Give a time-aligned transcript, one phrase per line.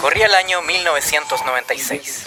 [0.00, 2.26] Corría el año 1996.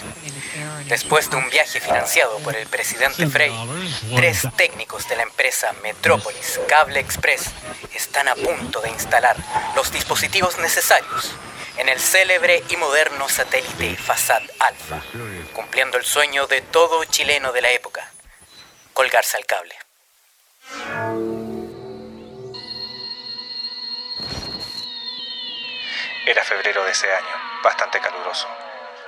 [0.86, 3.52] Después de un viaje financiado por el presidente Frey,
[4.16, 7.50] tres técnicos de la empresa Metrópolis Cable Express
[7.94, 9.36] están a punto de instalar
[9.76, 11.32] los dispositivos necesarios
[11.76, 15.02] en el célebre y moderno satélite Fasad Alpha,
[15.54, 18.10] cumpliendo el sueño de todo chileno de la época,
[18.92, 19.74] colgarse al cable.
[26.26, 28.46] Era febrero de ese año, bastante caluroso.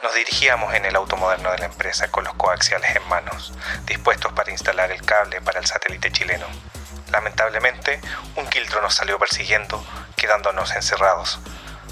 [0.03, 3.53] Nos dirigíamos en el auto moderno de la empresa con los coaxiales en manos,
[3.85, 6.47] dispuestos para instalar el cable para el satélite chileno.
[7.11, 8.01] Lamentablemente,
[8.37, 9.85] un quiltro nos salió persiguiendo,
[10.17, 11.39] quedándonos encerrados.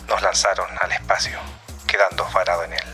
[0.08, 1.38] Nos lanzaron al espacio,
[1.86, 2.84] quedando varado en él.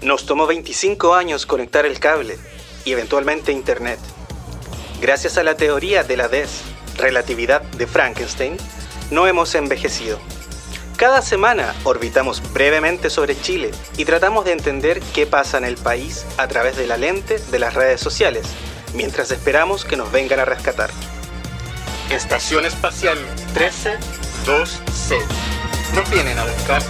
[0.00, 2.38] Nos tomó 25 años conectar el cable
[2.86, 4.00] y eventualmente Internet.
[5.00, 6.62] Gracias a la teoría de la DES,
[6.96, 8.56] relatividad de Frankenstein,
[9.10, 10.18] no hemos envejecido.
[10.96, 16.24] Cada semana orbitamos brevemente sobre Chile y tratamos de entender qué pasa en el país
[16.38, 18.46] a través de la lente de las redes sociales,
[18.94, 20.90] mientras esperamos que nos vengan a rescatar.
[22.10, 23.18] Estación Espacial
[23.54, 25.18] 13-2C.
[25.94, 26.82] Nos vienen a buscar.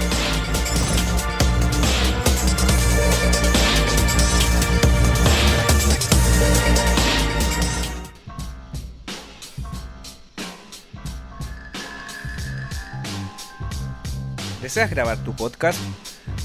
[14.76, 15.80] ¿Deseas grabar tu podcast?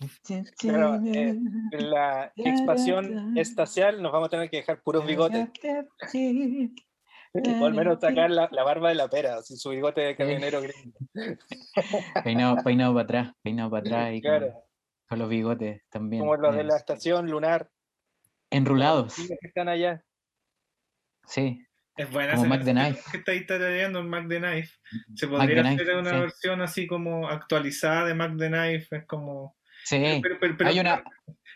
[0.58, 1.28] Claro, eh,
[1.70, 5.48] en la expansión espacial nos vamos a tener que dejar puros bigotes.
[7.36, 10.60] O al menos sacar la, la barba de la pera, sin su bigote de camionero
[10.60, 10.96] gringo.
[12.24, 14.64] Peinado, peinado para atrás, peinado para atrás y con, Claro,
[15.08, 16.20] con los bigotes también.
[16.20, 17.68] como los de eh, la estación lunar.
[18.50, 20.04] Enrulados, que están allá.
[21.26, 21.60] sí.
[21.96, 23.02] Es buena Como Mac the Knife.
[23.12, 24.72] que estáis tarareando en Mac the Knife.
[25.14, 26.16] Se podría the hacer Knife, una sí.
[26.18, 28.96] versión así como actualizada de Mac the Knife.
[28.96, 29.56] Es como.
[29.84, 31.04] Sí, Pero, pero- pero- hay una...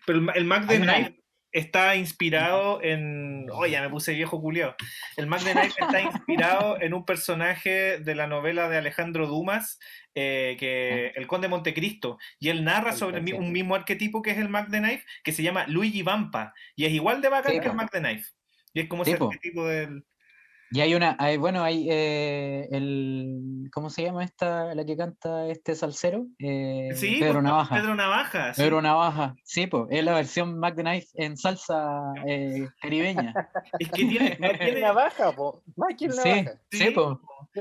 [0.07, 1.15] pero el Ma- el Mac una- Knife
[1.51, 3.47] está inspirado en.
[3.51, 4.75] Oye, ya me puse viejo culiao.
[5.17, 9.79] El Mac the Knife está inspirado en un personaje de la novela de Alejandro Dumas,
[10.15, 12.19] eh, que el Conde Montecristo.
[12.39, 15.33] Y él narra sobre el un mismo arquetipo que es el Mac the Knife, que
[15.33, 16.53] se llama Luigi Vampa.
[16.77, 17.75] Y es igual de bacán Sí, que el.
[17.75, 18.29] Mac the Knife.
[18.75, 19.31] Y es como ese po.
[19.33, 20.05] arquetipo del.
[20.71, 25.47] Y hay una, hay- bueno, hay eh, el, ¿cómo se llama esta, la que canta
[25.49, 26.27] este salsero?
[26.39, 27.77] Eh, Sí, Pedro pues, Navaja.
[27.77, 28.55] Pedro Navaja.
[28.55, 28.63] sí.
[28.63, 33.33] Pedro Navaja, sí, pues, es la versión Mac the Knife en salsa eh, caribeña.
[33.79, 35.63] Es que tiene, ¿Quién tiene- navaja, po?
[35.77, 36.59] ¿Más quién Sí, navaja?
[36.71, 37.17] sí, Sí, pues.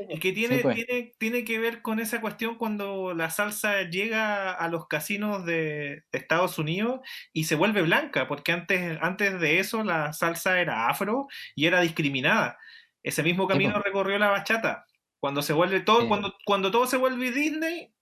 [0.10, 0.76] es que tiene, Sí, pues.
[0.76, 6.04] tiene, tiene que ver con esa cuestión cuando la salsa llega a los casinos de,
[6.12, 7.00] de Estados Unidos
[7.32, 11.80] y se vuelve blanca, porque antes, antes de eso la salsa era afro y era
[11.82, 12.58] discriminada.
[13.04, 13.86] Ese mismo camino pues.
[13.86, 14.86] recorrió la bachata.
[15.20, 16.08] Cuando se vuelve todo, Sí.
[16.08, 17.94] cuando, cuando todo se vuelve Disney,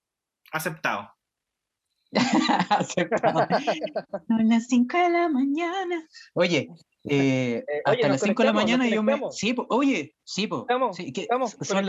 [0.52, 1.10] aceptado.
[2.70, 3.46] Aceptado.
[4.28, 6.06] Son las 5 de la mañana.
[6.34, 6.68] Oye,
[7.04, 9.20] eh, Eh, hasta oye, las 5 de la mañana yo me.
[9.30, 10.60] Sí, po, oye, sí, po.
[10.60, 11.86] Estamos, sí, que estamos son.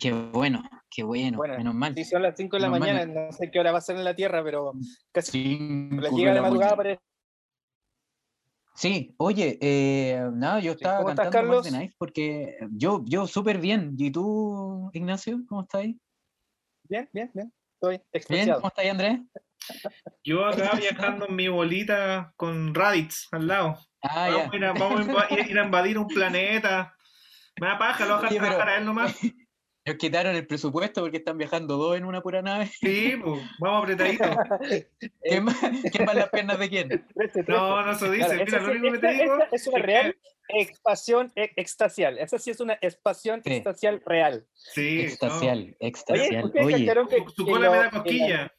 [0.00, 1.94] Qué bueno, qué bueno, Bueno, menos mal.
[1.94, 2.96] Sí, son las 5 de la Menos mal.
[2.96, 4.72] mañana, no sé qué hora va a ser en la Tierra, pero
[5.12, 6.98] casi Cinco la llega de la madrugada mañana.
[8.78, 11.78] Sí, oye, eh, nada, yo estaba ¿Cómo estás, cantando Mac the Carlos?
[11.80, 13.96] Knife porque yo, yo súper bien.
[13.98, 15.40] ¿Y tú, Ignacio?
[15.48, 15.98] ¿Cómo estás ahí?
[16.88, 17.52] Bien, bien, bien.
[18.12, 18.54] Estoy ¿Bien?
[18.54, 19.20] ¿Cómo estás ahí, Andrés?
[20.22, 23.78] Yo acá viajando en mi bolita con Raditz al lado.
[24.00, 26.94] Ah, vamos, a ir a, vamos a ir- a invadir un planeta.
[27.60, 29.12] Me da paja, lo Oye, pero- trabajar a él nomás.
[29.88, 32.66] Nos quitaron el presupuesto porque están viajando dos en una pura nave.
[32.66, 34.28] Sí, pues, vamos apretaditos.
[35.22, 35.56] ¿Quién más,
[35.92, 36.88] quién más las piernas de quién?
[37.48, 38.26] No, no se dice.
[38.26, 40.16] Claro, Mira, lo sí- único que te digo es una real
[40.48, 42.18] expansión e- extasial.
[42.18, 43.52] Esa sí es una expansión Sí.
[43.54, 44.46] extasial real.
[44.54, 46.44] Sí, Extasial, Oye, extasial.
[46.46, 47.30] ¿ustedes Oye, cacharon que, no.
[47.30, 48.52] Su cola me da que la- cosquilla.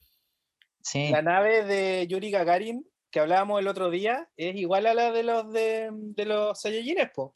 [0.82, 1.10] sí.
[1.10, 5.24] la nave de Yuri Gagarin que hablábamos el otro día es igual a la de
[5.24, 7.34] los de, de los Saiyajines, po?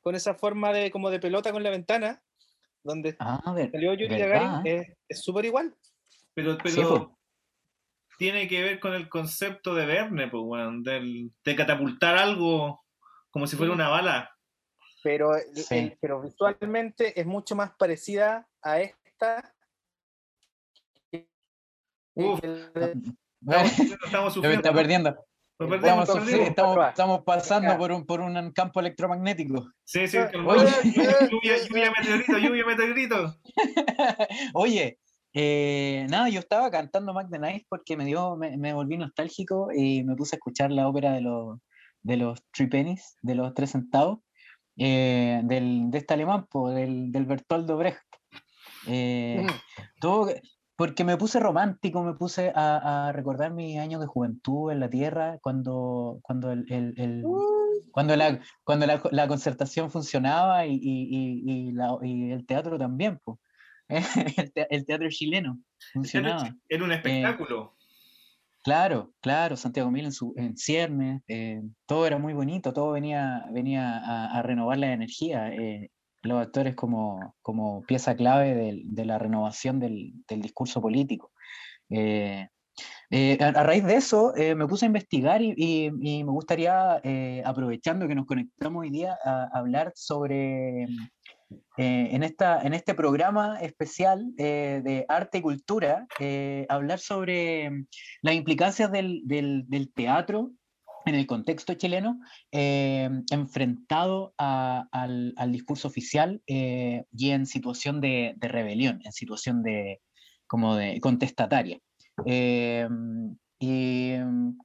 [0.00, 2.22] Con esa forma de como de pelota con la ventana,
[2.82, 3.70] donde Ah, ver.
[3.70, 4.40] salió Yuri ¿verdad?
[4.62, 5.74] Gagarin, es- es súper igual.
[6.34, 7.18] Pero, Sí, pero
[8.18, 12.84] tiene que ver con el concepto de Verne, pues, weón, del- de catapultar algo
[13.30, 13.74] como si fuera Sí.
[13.74, 14.30] una bala.
[15.02, 15.74] pero, Sí.
[15.78, 19.54] el- pero visualmente es mucho más parecida a esta.
[22.14, 22.38] Uf,
[23.40, 24.56] Bueno, estamos ya me sufriendo.
[24.68, 25.26] está perdiendo.
[25.68, 29.68] Perdemos, Estamos, estamos- estamos pasando por un, por un campo electromagnético.
[29.84, 30.66] Sí, sí, Oye.
[31.30, 33.36] lluvia, lluvia meteorito, lluvia meteorito.
[34.54, 34.98] Oye,
[35.34, 39.68] eh, nada, yo estaba cantando Mac the Knife porque me dio, me, me volví nostálgico
[39.72, 41.58] y me puse a escuchar la ópera de los
[42.02, 44.20] de los Three Pennies, de los tres centavos,
[44.78, 48.00] eh, del, de este alemán, po, del, del Bertoldo Brecht.
[48.86, 49.46] Eh,
[50.00, 50.32] todo-
[50.80, 54.88] porque me puse romántico, me puse a, a recordar mis años de juventud en la
[54.88, 57.22] tierra, cuando, cuando, el, el- el-
[57.92, 62.78] cuando, la, cuando la, la concertación funcionaba y, y- y- y la- y el teatro
[62.78, 63.38] también, po.
[63.88, 65.58] el, te- el teatro chileno
[65.92, 66.56] funcionaba.
[66.70, 67.76] Era un espectáculo.
[68.64, 73.44] Claro, claro, Santiago Mil en, su, en ciernes, eh, todo era muy bonito, todo venía,
[73.52, 75.52] venía a, a renovar la energía.
[75.52, 75.90] eh,
[76.22, 81.32] los actores como, como pieza clave de la renovación del, del discurso político.
[81.90, 82.48] Eh,
[83.10, 85.90] eh, a, raíz de eso, eh, me puse a investigar y, y-
[86.24, 87.00] me gustaría,
[87.44, 89.18] aprovechando que nos conectamos hoy día,
[89.52, 90.86] hablar sobre,
[91.76, 96.06] en, esta, en este programa especial de arte y cultura,
[96.68, 97.70] hablar sobre
[98.22, 100.52] las implicancias del- del teatro
[101.06, 102.20] en el contexto chileno,
[102.52, 109.12] eh, enfrentado a- al, al discurso oficial eh, y en situación de, de rebelión, en
[109.12, 110.00] situación de,
[110.46, 111.78] como de contestataria.
[112.26, 112.88] Eh,
[113.62, 114.12] y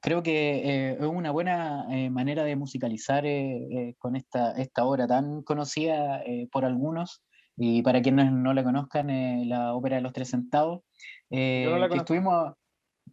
[0.00, 5.06] creo que eh, es una buena eh, manera de musicalizar eh, con esta, esta obra
[5.06, 7.22] tan conocida por algunos.
[7.58, 9.08] Y para quienes no la conozcan,
[9.48, 10.82] la ópera de los tres centavos.
[11.30, 12.52] no que estuvimos.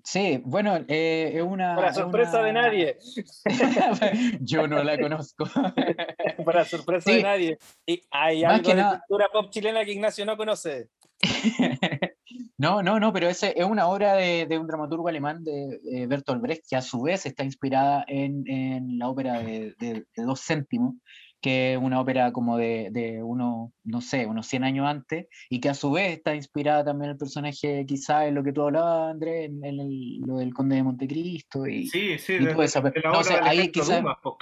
[0.04, 1.76] Sí, bueno, eh, es una.
[1.76, 2.98] Para es sorpresa de una- nadie.
[4.42, 5.46] Yo no la conozco.
[6.46, 7.18] Para sorpresa Sí.
[7.18, 7.58] de nadie.
[7.86, 10.90] Y hay Más algo que de nada- cultura pop chilena que Ignacio no conoce.
[12.58, 16.08] No, no, no, pero ese es una obra de, de un dramaturgo alemán de, eh,
[16.08, 20.24] Bertolt Brecht, que a su vez está inspirada en, en la ópera de, de- de
[20.24, 20.96] Dos Céntimos,
[21.44, 25.60] que es una ópera como de, de uno, no sé, unos 100 años antes, y
[25.60, 29.12] que a su vez está inspirada también el personaje, quizá en lo que tú hablabas,
[29.12, 31.68] Andrés, en, en el- lo del Conde de Montecristo.
[31.68, 34.36] Y, Sí, sí, y todo eso, pero- no, o sea, ahí Alejandro quizá- Dumas, pues,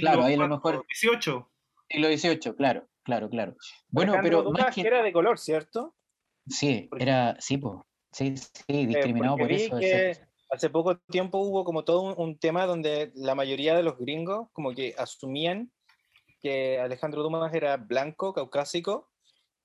[0.00, 1.50] Claro, ahí a lo mejor- 18.
[1.88, 3.56] siglo XVIII, claro, claro, claro.
[3.88, 4.82] Bueno, Alejandro pero Dumas, más que...
[4.82, 5.94] era de color, ¿cierto?
[6.46, 7.76] Sí, porque- era, sí, pues,
[8.12, 9.78] sí, sí, Eh, discriminado por eso.
[9.78, 10.18] que
[10.50, 14.48] hace poco tiempo hubo como todo un, un tema donde la mayoría de los gringos
[14.52, 15.70] como que asumían
[16.42, 19.10] que Alejandro Dumas era blanco, caucásico,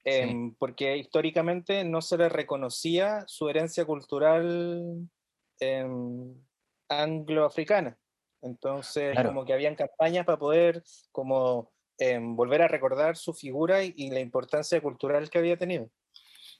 [0.03, 5.09] em, porque históricamente no se le reconocía su herencia cultural
[5.59, 6.35] em,
[6.89, 7.97] angloafricana.
[8.41, 9.29] Entonces, Claro.
[9.29, 14.11] como que habían campañas para poder como em, volver a recordar su figura y, y
[14.11, 15.89] la importancia cultural que había tenido.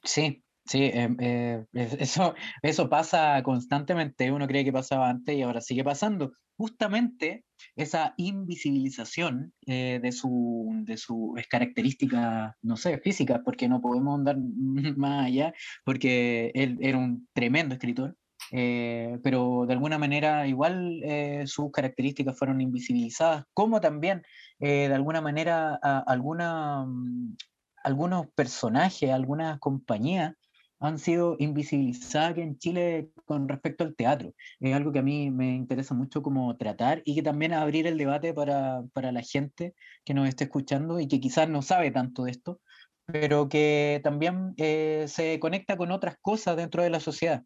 [0.03, 4.31] Sí, sí, em, eh, es- eso, eso pasa constantemente.
[4.31, 6.33] Uno cree que pasaba antes y ahora sigue pasando.
[6.57, 14.17] Justamente esa invisibilización eh, de su, de sus características, no sé, físicas, porque no podemos
[14.19, 14.37] andar
[14.97, 15.53] más allá,
[15.85, 18.15] porque él era un tremendo escritor.
[18.51, 24.23] eh, pero de alguna manera igual eh, sus características fueron invisibilizadas, como también
[24.59, 27.35] eh, de alguna manera a- alguna, mm,
[27.83, 30.33] algunos personajes, algunas compañías
[30.79, 34.33] han sido invisibilizadas aquí en Chile con respecto al teatro.
[34.59, 37.97] Es algo que a mí me interesa mucho como tratar y que también abrir el
[37.97, 39.73] debate para, para la gente
[40.05, 42.61] que nos esté escuchando y que quizás no sabe tanto de esto,
[43.05, 47.43] pero que también eh, se conecta con otras cosas dentro de la sociedad.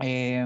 [0.00, 0.44] Eh,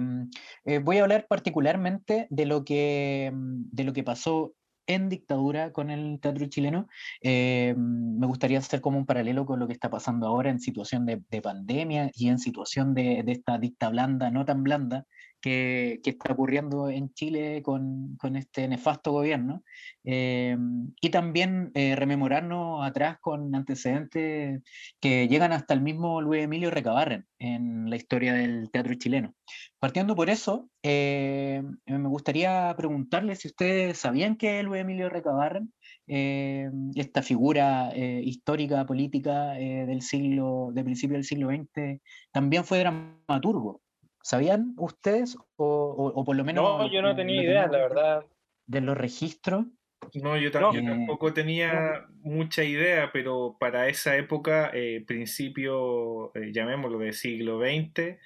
[0.64, 4.54] eh, voy a hablar particularmente de lo que, de lo que pasó
[4.86, 6.88] en dictadura con el teatro chileno.
[7.22, 11.06] Eh, me gustaría hacer como un paralelo con lo que está pasando ahora en situación
[11.06, 15.06] de, de pandemia y en situación de, de esta dicta blanda, no tan blanda,
[15.46, 19.62] que, está ocurriendo en Chile con, este nefasto gobierno.
[20.02, 20.56] Eh,
[21.00, 24.62] y también eh, rememorarnos atrás con antecedentes
[25.00, 29.34] que llegan hasta el mismo Luis Emilio Recabarren en la historia del teatro chileno.
[29.78, 35.72] Partiendo por eso, eh, me gustaría preguntarle si ustedes sabían que Luis Emilio Recabarren,
[36.08, 42.00] eh, esta figura histórica, política del siglo, de principio del siglo XX,
[42.32, 43.80] también fue dramaturgo.
[44.26, 45.36] ¿Sabían ustedes?
[45.54, 46.64] O, o- o por lo menos...
[46.64, 48.24] No, yo no tenía idea, la verdad.
[48.66, 49.66] De los registros.
[50.14, 50.74] No, yo, ta- No.
[50.74, 57.60] yo tampoco tenía mucha idea, pero para esa época, eh, principio, eh, llamémoslo, del siglo
[57.60, 58.18] XX,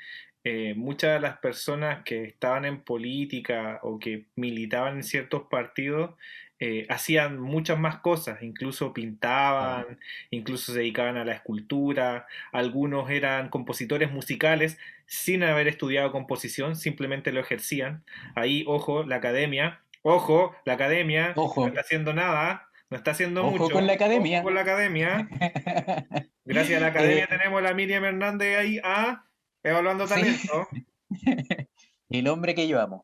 [0.44, 6.14] eh, muchas de las personas que estaban en política o que militaban en ciertos partidos
[6.62, 9.98] eh, hacían muchas más cosas, incluso pintaban,
[10.30, 14.78] incluso se dedicaban a la escultura, algunos eran compositores musicales
[15.10, 18.04] sin haber estudiado composición, simplemente lo ejercían.
[18.36, 23.56] Ahí, ojo, la academia, ojo, la academia no está haciendo nada, no está haciendo ojo
[23.56, 23.74] mucho.
[23.74, 24.38] con la academia.
[24.38, 25.28] Ojo con la academia.
[26.44, 29.24] Gracias a la academia tenemos a la Miriam Hernández ahí a
[29.64, 30.68] Evaluando talento.
[32.08, 33.02] El hombre que llevamos.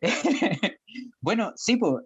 [1.26, 2.04] bueno, sí, pues,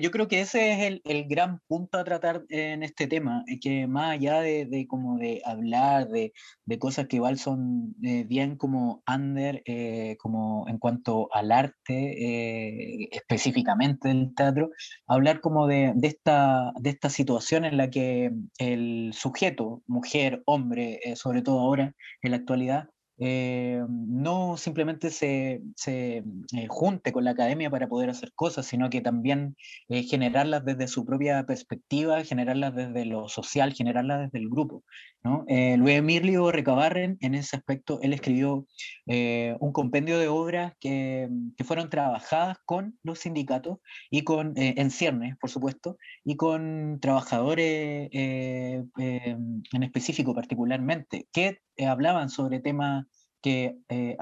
[0.00, 4.12] yo creo que ese es el, gran punto a tratar en este tema, que más
[4.12, 6.32] allá de, como de hablar de,
[6.78, 13.08] cosas que igual son eh, bien como under, eh, como en cuanto al arte, eh,
[13.12, 14.70] específicamente del teatro,
[15.06, 21.42] hablar como de, esta, de esta situación en la que el sujeto, mujer, hombre, sobre
[21.42, 22.88] todo ahora, en la actualidad,
[23.24, 26.24] eh, no simplemente se, se
[26.56, 29.56] eh, junte con la academia para poder hacer cosas, sino que también
[29.88, 34.82] eh, generarlas desde su propia perspectiva, generarlas desde lo social, generarlas desde el grupo.
[35.24, 35.44] ¿No?
[35.48, 38.66] Luis Emilio Recabarren, en ese aspecto, él escribió
[39.06, 43.78] un compendio de obras que, que, fueron trabajadas con los sindicatos
[44.10, 52.60] y con, en ciernes, por supuesto, y con trabajadores en específico particularmente, que hablaban sobre
[52.60, 53.06] temas
[53.42, 54.16] que, eh,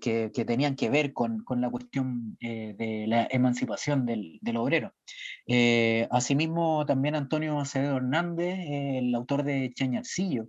[0.00, 4.56] que, que, tenían que ver con, con la cuestión eh, de la emancipación del, del
[4.58, 4.92] obrero.
[5.46, 10.48] Eh, asimismo, también Antonio Acevedo Hernández, el autor de Chañarcillo,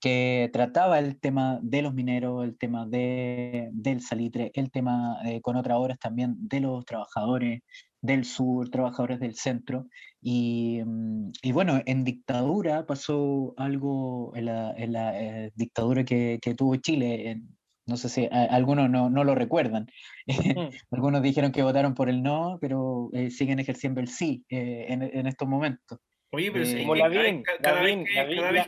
[0.00, 5.54] que trataba el tema de los mineros, el tema de, del salitre, el tema con
[5.56, 7.62] otras obras también de los trabajadores
[8.00, 9.86] del sur, trabajadores del centro.
[10.20, 16.38] Y, mm, y bueno, en dictadura pasó algo, en la, en la eh, dictadura que,
[16.42, 17.40] que, tuvo Chile,
[17.86, 19.86] no sé si algunos no, no, lo recuerdan.
[20.56, 20.70] Mm.
[20.90, 25.02] algunos dijeron que votaron por el no, pero eh, siguen ejerciendo el sí eh, en,
[25.02, 26.00] en, estos momentos.
[26.32, 27.42] Oye, pero como la vi,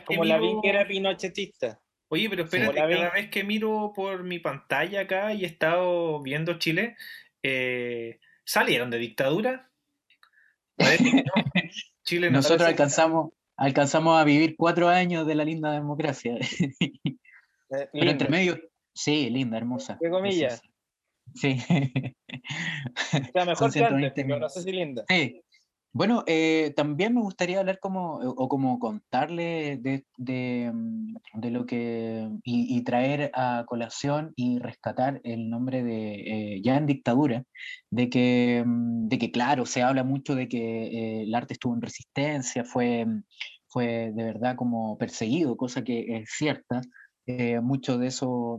[0.05, 1.81] como la vi que era pinochetista.
[2.11, 6.57] Oye, pero espérate, cada vez que miro por mi pantalla acá y he estado viendo
[6.57, 6.95] Chile,
[7.43, 9.69] eh, salieron de dictadura.
[12.03, 16.37] Chile Nosotros alcanzamos, alcanzamos a vivir cuatro años de la linda democracia.
[17.71, 18.59] Eh, Pero entre medio,
[18.91, 19.99] sí, linda, hermosa.
[20.01, 20.59] ¿Qué comillas?
[21.35, 21.59] Sí.
[21.69, 25.05] O sea, mejor que antes, pero no sé si linda.
[25.07, 25.43] Sí,
[25.91, 31.15] bueno, eh, también me gustaría hablar como, o como contarle de, de, mm,
[31.51, 37.43] lo que, y, traer a colación y rescatar el nombre de, eh, ya en dictadura,
[37.89, 41.73] de que, mm, de que claro, se habla mucho de que eh, el arte estuvo
[41.73, 43.05] en resistencia, fue,
[43.67, 46.81] fue de verdad como perseguido, cosa que es cierta,
[47.31, 48.07] eh, muchos de,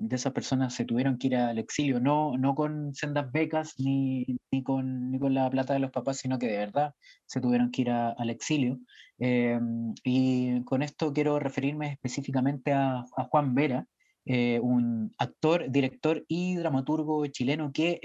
[0.00, 4.38] de esas personas se tuvieron que ir al exilio, no, no con sendas becas ni,
[4.52, 6.94] ni, con, ni con la plata de los papás, sino que de verdad
[7.26, 8.78] se tuvieron que ir al exilio.
[9.18, 9.58] Eh,
[10.04, 13.88] y con esto quiero referirme específicamente a, a Juan Vera,
[14.24, 17.98] eh, un actor, director y dramaturgo chileno que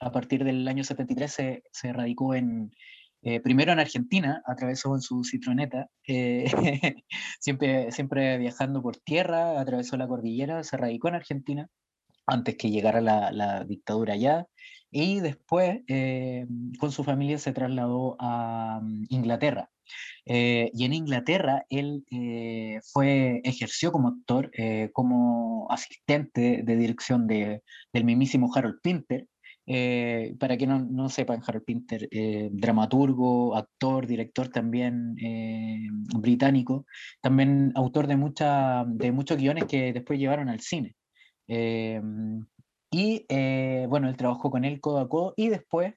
[0.00, 2.72] a partir del año 73 se, se radicó en,
[3.22, 6.44] eh, primero en Argentina, atravesó en su citroneta, eh,
[7.40, 11.68] siempre, siempre viajando por tierra, atravesó la cordillera, se radicó en Argentina
[12.26, 14.46] antes que llegara la, dictadura allá,
[14.90, 16.46] y después eh,
[16.78, 19.70] con su familia se trasladó a mm, Inglaterra.
[20.24, 22.04] y en Inglaterra él
[22.92, 24.50] fue, ejerció como actor,
[24.92, 27.62] como asistente de dirección de,
[27.92, 29.26] del mismísimo Harold Pinter,
[29.66, 35.86] eh, para que no, no sepan, Harold Pinter, eh, dramaturgo, actor, director también eh,
[36.16, 36.86] británico,
[37.20, 40.96] también autor de, mucha, de muchos guiones que después llevaron al cine.
[42.90, 43.26] y
[43.86, 45.94] bueno, él trabajó con él codo a codo y después,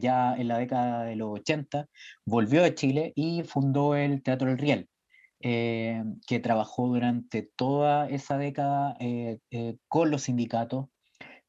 [0.00, 1.86] ya en la década de los 80,
[2.26, 4.88] volvió a Chile y fundó el Teatro El Riel.
[5.40, 8.96] que trabajó durante toda esa década
[9.88, 10.86] con los sindicatos,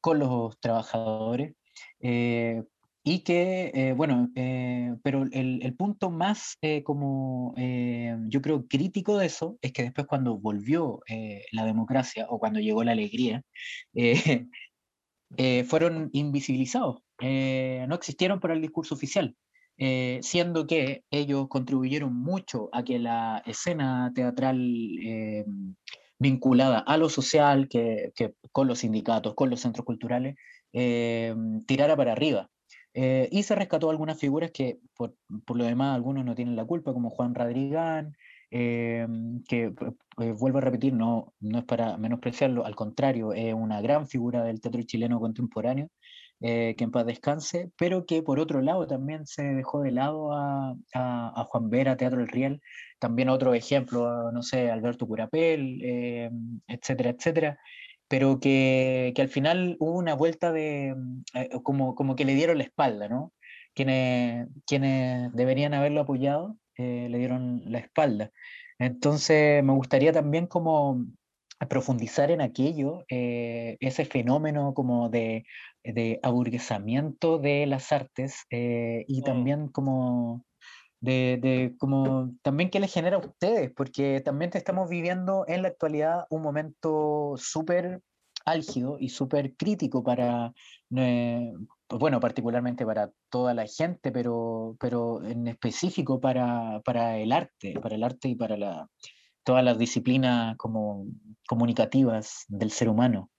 [0.02, 1.56] con los trabajadores.
[2.00, 2.64] Eh,
[3.04, 7.56] y que, eh, bueno, eh, pero el, el, punto más como
[8.28, 11.00] yo creo crítico de eso es que después cuando volvió
[11.52, 13.42] la democracia o cuando llegó la alegría,
[15.68, 19.36] fueron invisibilizados, no existieron para el discurso oficial.
[20.22, 24.60] siendo que ellos contribuyeron mucho a que la escena teatral
[26.22, 30.36] vinculada a lo social, que, que, con los sindicatos, con los centros culturales,
[30.72, 31.34] eh,
[31.66, 32.48] tirara para arriba.
[32.94, 35.16] Eh, y se rescató algunas figuras que, por,
[35.48, 38.16] por, lo demás, algunos no tienen la culpa, como Juan Radrigán,
[38.52, 39.08] eh,
[39.48, 39.74] que
[40.38, 44.62] vuelvo a repetir, no, no es para menospreciarlo, al contrario, es una gran figura del
[44.62, 45.90] teatro chileno contemporáneo,
[46.42, 50.76] que en paz descanse, pero que por otro lado también se dejó de lado a,
[50.94, 52.62] a, Juan Vera, Teatro del Riel,
[53.00, 55.82] también otro ejemplo, no sé, Alberto Curapel,
[56.68, 57.60] etcétera, etcétera
[58.12, 60.94] pero que, que, al final hubo una vuelta de,
[61.64, 63.32] como, como que le dieron la espalda, ¿no?
[63.74, 68.32] Quienes, quienes deberían haberlo apoyado eh, le dieron la espalda.
[68.80, 71.06] Entonces me gustaría también como
[71.68, 75.46] profundizar en aquello, eh, ese fenómeno como de,
[75.84, 79.24] de aburguesamiento de las artes eh, y mm.
[79.24, 80.44] también como
[81.00, 85.70] de, de, como también qué les genera a ustedes, porque también estamos viviendo en la
[85.70, 88.02] actualidad un momento súper
[88.46, 90.54] álgido y súper crítico para,
[90.90, 97.80] pues bueno, particularmente para toda la gente, pero, pero en específico para, para el arte,
[97.82, 98.88] para el arte y para la,
[99.44, 101.06] todas las disciplinas como
[101.48, 103.30] comunicativas del ser humano.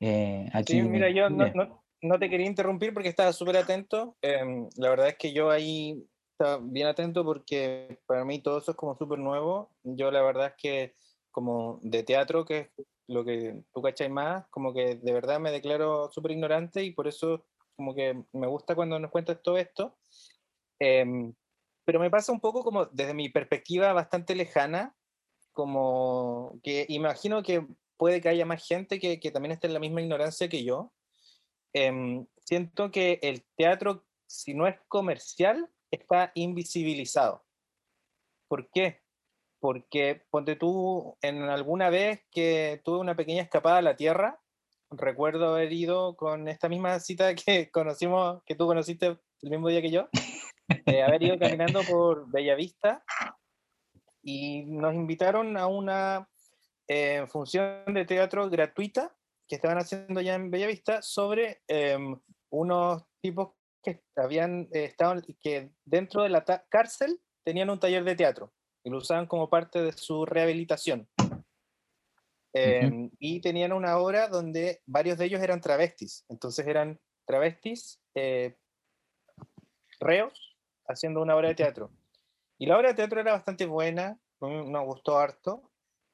[0.00, 4.16] Eh, aquí, sí, mira, yo no, no, no, te quería interrumpir porque estaba súper atento.
[4.22, 8.72] Em, la verdad es que yo ahí estaba bien atento porque para mí todo eso
[8.72, 9.70] es como súper nuevo.
[9.84, 10.94] Yo la verdad es que
[11.30, 12.70] como de teatro, que es
[13.06, 17.06] lo que tú cachai más, como que de verdad me declaro súper ignorante y por
[17.06, 19.96] eso como que me gusta cuando nos cuentas todo esto.
[20.78, 21.32] Em,
[21.84, 24.94] pero me pasa un poco como desde mi perspectiva bastante lejana,
[25.52, 27.66] como que imagino que
[27.96, 30.92] puede que haya más gente que, que también esté en la misma ignorancia que yo.
[31.72, 37.44] Em, siento que el teatro, si no es comercial, está invisibilizado.
[38.48, 39.02] ¿Por qué?
[39.62, 44.40] porque ponte tú en alguna vez que tuve una pequeña escapada a la Tierra,
[44.90, 49.80] recuerdo haber ido con esta misma cita que conocimos, que tú conociste el mismo día
[49.80, 50.08] que yo,
[50.86, 53.04] eh, haber ido caminando por Bellavista
[54.22, 56.28] y nos invitaron a una
[56.88, 59.14] eh, función de teatro gratuita
[59.48, 62.18] que estaban haciendo ya en Bellavista sobre em,
[62.50, 68.14] unos tipos que habían eh, estado que dentro de la cárcel tenían un taller de
[68.14, 68.52] teatro
[68.84, 71.08] y lo usaban como parte de su rehabilitación.
[72.54, 78.56] Em, y tenían una obra donde varios de ellos eran travestis, entonces eran travestis eh,
[80.00, 81.90] reos haciendo una obra de teatro.
[82.58, 85.70] Y la obra de teatro era bastante buena, nos gustó harto,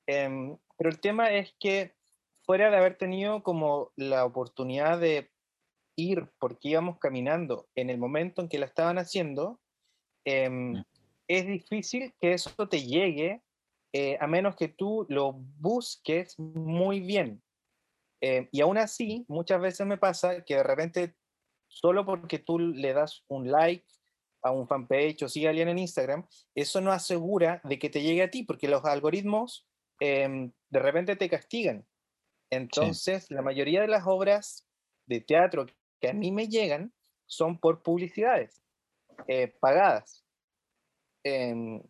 [0.07, 1.95] em, pero el tema es que
[2.45, 5.31] fuera de haber tenido como la oportunidad de
[5.97, 9.61] ir porque íbamos caminando en el momento en que la estaban haciendo,
[10.25, 10.83] em,
[11.27, 13.43] es difícil que eso te llegue
[13.93, 17.43] eh, a menos que tú lo busques muy bien.
[18.21, 21.15] Eh, y aún así, muchas veces me pasa que de repente,
[21.69, 23.87] solo porque tú le das un like
[24.49, 28.03] a un fanpage o sigue a alguien en Instagram, eso no asegura de que te
[28.03, 29.67] llegue a ti, porque los algoritmos
[30.01, 31.87] em, de repente te castigan.
[32.51, 34.67] Entonces, la mayoría de las obras
[35.07, 35.67] de teatro
[36.01, 36.93] que a mí me llegan
[37.27, 38.63] son por publicidades
[39.27, 40.25] eh, pagadas.
[41.25, 41.83] Em,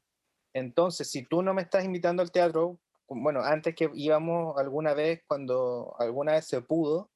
[0.52, 5.22] entonces, si tú no me estás invitando al teatro, bueno, antes que íbamos alguna vez,
[5.26, 7.10] cuando alguna vez se pudo,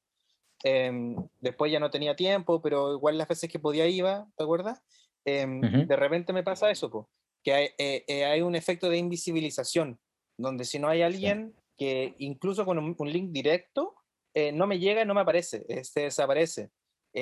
[0.63, 4.83] em, después ya no tenía tiempo, pero igual las veces que podía iba, ¿te acuerdas?
[5.25, 7.09] Em, de repente me pasa eso,
[7.45, 10.01] que hay, eh, eh, hay, un efecto de invisibilización,
[10.37, 13.95] donde si no hay alguien que incluso con un, link directo,
[14.35, 16.71] eh, no me llega y no me aparece, se desaparece.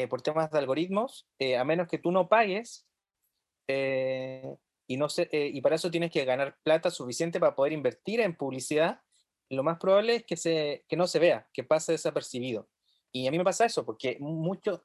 [0.09, 1.27] por temas de algoritmos,
[1.59, 2.87] a menos que tú no pagues,
[4.91, 8.37] y, no eh, y para eso tienes que ganar plata suficiente para poder invertir en
[8.37, 9.01] publicidad,
[9.49, 12.69] lo más probable es que, se, que no se vea, que pase desapercibido.
[13.13, 14.85] Y a mí me pasa eso, porque mucho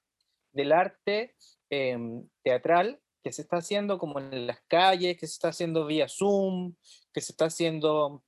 [0.54, 1.36] del arte
[1.72, 6.08] em, teatral que se está haciendo como en las calles, que se está haciendo vía
[6.08, 6.76] Zoom,
[7.12, 8.24] que se está haciendo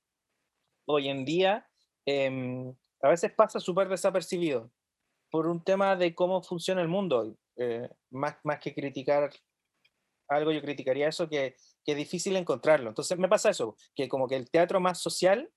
[0.86, 1.70] hoy en día,
[2.04, 4.72] em, a veces pasa súper desapercibido
[5.30, 9.30] por un tema de cómo funciona el mundo, eh, más, más que criticar
[10.26, 12.90] algo, yo criticaría eso, que que es difícil encontrarlo.
[12.90, 15.50] Entonces me pasa eso, que como que el teatro más social,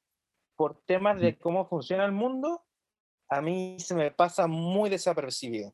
[0.55, 2.63] por temas de cómo funciona el mundo,
[3.27, 5.73] a mí se me pasa muy desapercibido.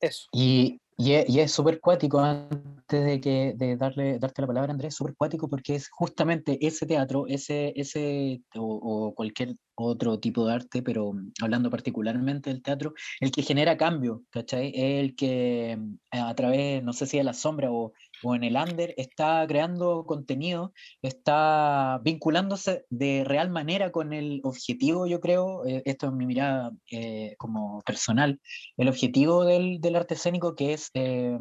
[0.00, 0.28] Eso.
[0.32, 5.16] Y, y es súper cuático, antes de, que, de darle, darte la palabra, Andrés, súper
[5.16, 10.82] cuático porque es justamente ese teatro, ese, ese o, o, cualquier otro tipo de arte,
[10.82, 14.72] pero hablando particularmente del teatro, el que genera cambio, ¿cachai?
[14.74, 15.78] El que
[16.12, 17.92] a través, no sé si de la sombra o
[18.24, 25.06] o en el under está creando contenido, está vinculándose de real manera con el objetivo,
[25.06, 28.40] yo creo, eh, esto es mi mirada eh, como personal,
[28.76, 30.90] el objetivo del, arte escénico que es...
[30.94, 31.38] Eh,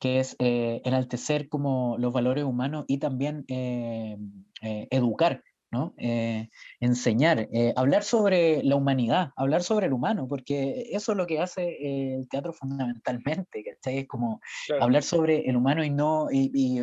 [0.00, 3.44] que es enaltecer como los valores humanos y también
[4.60, 5.94] educar, ¿no?
[6.80, 12.14] enseñar, hablar sobre la humanidad, hablar sobre el humano, porque eso es lo que hace
[12.16, 13.98] el teatro fundamentalmente, ¿cachai?
[13.98, 14.40] Es como
[14.80, 16.80] hablar sobre el humano y no, y,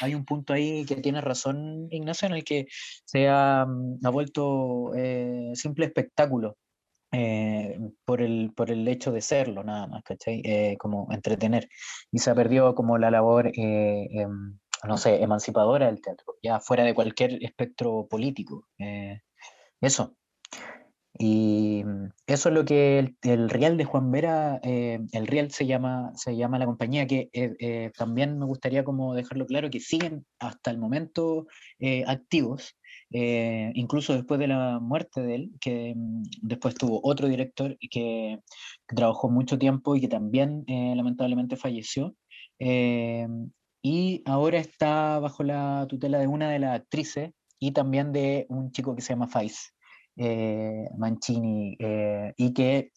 [0.00, 2.66] hay un punto ahí que tiene razón Ignacio en el que
[3.04, 4.92] se ha, mm, ha vuelto
[5.54, 6.56] simple espectáculo
[7.16, 10.42] eh, por, el, por el hecho de serlo, nada más, ¿cachai?
[10.44, 11.68] Eh, como entretener.
[12.10, 16.60] Y se ha perdido como la labor, eh, em, no sé, emancipadora del teatro, ya
[16.60, 18.66] fuera de cualquier espectro político.
[19.80, 20.16] eso.
[21.16, 21.84] Y
[22.26, 26.58] eso es lo que el, Real de Juan Vera, el Real se llama, se llama
[26.58, 31.46] la compañía, que también me gustaría como dejarlo claro, que siguen hasta el momento
[32.06, 32.76] activos.
[33.16, 37.88] Eh, incluso después de la muerte de él, que mm, después tuvo otro director que,
[37.88, 42.16] que, trabajó mucho tiempo y que también eh, lamentablemente falleció.
[42.58, 43.28] Eh,
[43.84, 48.72] y ahora está bajo la tutela de una de las actrices y también de un
[48.72, 49.74] chico que se llama Faiz
[50.96, 51.76] Mancini
[52.36, 52.92] y que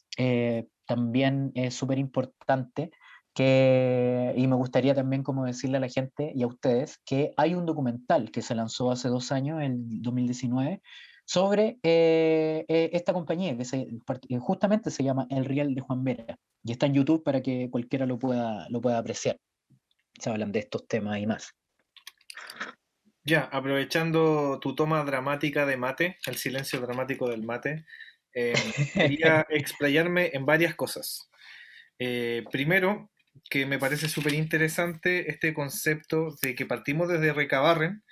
[0.85, 2.91] también es súper importante
[3.39, 7.65] y me gustaría también como decirle a la gente y a ustedes que hay un
[7.65, 10.81] documental que se lanzó hace dos años, en 2019,
[11.25, 16.37] sobre eh, eh, esta compañía que eh, justamente se llama El Real de Juan Vera
[16.63, 19.37] y está en YouTube para que cualquiera lo pueda, lo pueda apreciar.
[20.19, 21.55] Se hablan de estos temas y más.
[23.23, 27.85] Ya, aprovechando tu toma dramática de mate, el silencio dramático del mate,
[28.93, 31.29] quería explayarme en varias cosas.
[31.97, 33.11] primero,
[33.49, 38.03] que me parece súper interesante este concepto de que partimos desde Recabarren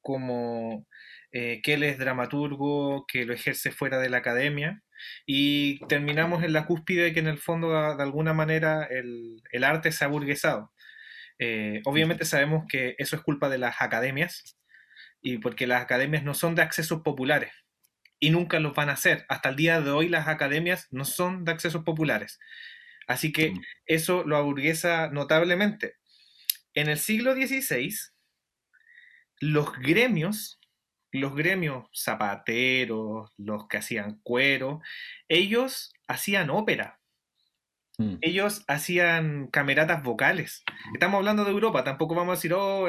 [0.00, 0.86] como
[1.32, 4.82] eh, que él es dramaturgo, que lo ejerce fuera de la academia,
[5.26, 9.92] y terminamos en la cúspide de que en el fondo de, alguna manera el, arte
[9.92, 10.71] se ha burguesado.
[11.44, 14.56] Eh, obviamente sabemos que eso es culpa de las academias,
[15.20, 17.50] y porque las academias no son de accesos populares,
[18.20, 19.26] y nunca los van a hacer.
[19.28, 22.38] Hasta el día de hoy las academias no son de accesos populares.
[23.08, 23.60] Así que mm.
[23.86, 25.96] eso lo aburguesa notablemente.
[26.74, 27.92] En el siglo XVI,
[29.40, 30.60] los gremios,
[31.10, 34.80] los gremios zapateros, los que hacían cuero,
[35.26, 37.00] ellos hacían ópera.
[37.98, 38.16] Mm.
[38.22, 40.64] Ellos hacían cameratas vocales.
[40.94, 42.88] Estamos hablando de Europa, tampoco vamos a decir, oh,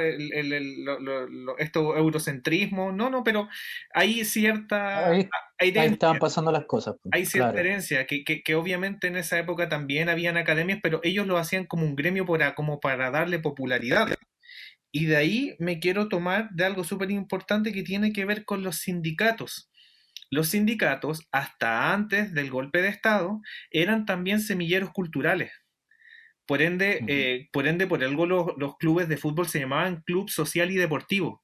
[1.58, 3.50] esto eurocentrismo, no, no, pero
[3.94, 5.10] hay cierta...
[5.10, 6.96] Ahí, estaban pasando las cosas.
[7.02, 11.28] Pues, hay cierta herencia, que, que, obviamente en esa época también habían academias, pero ellos
[11.28, 14.08] lo hacían como un gremio para, como para darle popularidad.
[14.92, 18.64] Y de ahí me quiero tomar de algo súper importante que tiene que ver con
[18.64, 19.72] los sindicatos.
[20.34, 25.52] Los sindicatos, hasta antes del golpe de Estado, eran también semilleros culturales.
[26.48, 30.32] Por ende, eh, por, ende por algo los, los, clubes de fútbol se llamaban club
[30.32, 31.43] social y deportivo,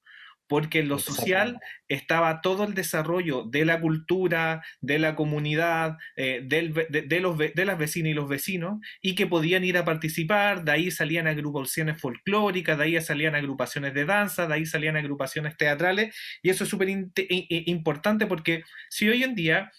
[0.49, 6.41] porque en lo social estaba todo el desarrollo de la cultura, de la comunidad, eh,
[6.43, 10.71] de, los, de las vecinas y los vecinos, y que podían ir a participar, de
[10.71, 16.15] ahí salían agrupaciones folclóricas, de ahí salían agrupaciones de danza, de ahí salían agrupaciones teatrales,
[16.41, 19.71] y eso es súper importante porque si hoy en día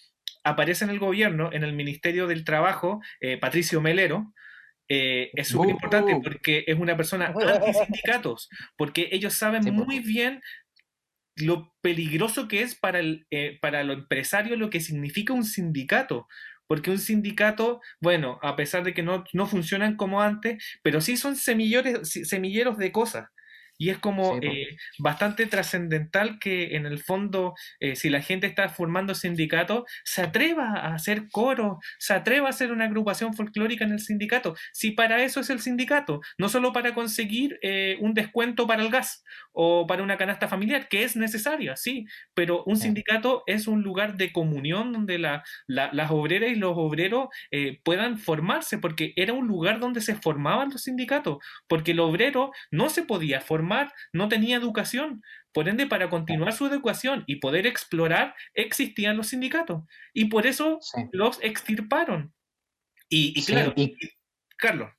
[0.44, 4.33] aparece en el gobierno, en el Ministerio del Trabajo, eh, Patricio Melero,
[4.92, 10.40] eh, es súper importante porque es una persona anti-sindicatos, porque ellos saben muy bien
[11.37, 16.26] lo peligroso que es para, el, eh, para lo empresario lo que significa un sindicato.
[16.66, 21.16] Porque un sindicato, bueno, a pesar de que no, no funcionan como antes, pero sí
[21.16, 23.29] son semilleros, semilleros de cosas.
[23.81, 28.69] Y es como eh, bastante trascendental que en el fondo, eh, si la gente está
[28.69, 33.93] formando sindicatos, se atreva a hacer coro, se atreva a hacer una agrupación folclórica en
[33.93, 34.55] el sindicato.
[34.75, 38.90] Si para eso es el sindicato, no solo para conseguir eh, un descuento para el
[38.90, 43.81] gas o para una canasta familiar, que es necesaria, sí, pero un sindicato es un
[43.81, 47.29] lugar de comunión donde la, las obreras y los obreros
[47.83, 52.90] puedan formarse, porque era un lugar donde se formaban los sindicatos, porque el obrero no
[52.90, 53.69] se podía formar
[54.12, 55.22] no tenía educación.
[55.52, 59.83] Por ende, para continuar su educación y poder explorar, existían los sindicatos.
[60.14, 60.78] Y por eso
[61.12, 62.33] los extirparon.
[63.09, 63.74] Y, claro,
[64.56, 64.90] Carlos.